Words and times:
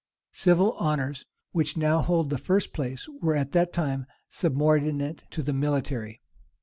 [*] 0.15 0.31
Civil 0.31 0.71
honors, 0.79 1.27
which 1.51 1.77
now 1.77 2.01
hold 2.01 2.31
the 2.31 2.37
first 2.39 2.73
place, 2.73 3.07
were 3.21 3.35
at 3.35 3.51
that 3.51 3.71
time 3.71 4.07
subordinate 4.27 5.23
to 5.29 5.43
the 5.43 5.53
military. 5.53 6.21